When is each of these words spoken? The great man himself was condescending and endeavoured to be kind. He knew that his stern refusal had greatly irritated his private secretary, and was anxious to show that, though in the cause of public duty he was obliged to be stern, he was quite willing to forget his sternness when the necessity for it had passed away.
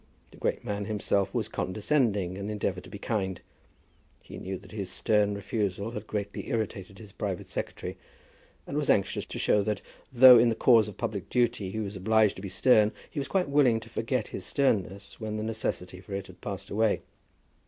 The 0.31 0.37
great 0.37 0.65
man 0.65 0.85
himself 0.85 1.31
was 1.31 1.47
condescending 1.47 2.35
and 2.35 2.49
endeavoured 2.49 2.85
to 2.85 2.89
be 2.89 2.97
kind. 2.97 3.39
He 4.23 4.39
knew 4.39 4.57
that 4.57 4.71
his 4.71 4.89
stern 4.89 5.35
refusal 5.35 5.91
had 5.91 6.07
greatly 6.07 6.49
irritated 6.49 6.97
his 6.97 7.11
private 7.11 7.45
secretary, 7.45 7.97
and 8.65 8.75
was 8.77 8.89
anxious 8.89 9.27
to 9.27 9.37
show 9.37 9.61
that, 9.61 9.83
though 10.11 10.39
in 10.39 10.49
the 10.49 10.55
cause 10.55 10.87
of 10.87 10.97
public 10.97 11.29
duty 11.29 11.69
he 11.69 11.79
was 11.79 11.95
obliged 11.95 12.35
to 12.37 12.41
be 12.41 12.49
stern, 12.49 12.93
he 13.11 13.19
was 13.19 13.27
quite 13.27 13.47
willing 13.47 13.79
to 13.79 13.89
forget 13.89 14.29
his 14.29 14.43
sternness 14.43 15.19
when 15.19 15.37
the 15.37 15.43
necessity 15.43 15.99
for 16.01 16.15
it 16.15 16.25
had 16.25 16.41
passed 16.41 16.71
away. 16.71 17.03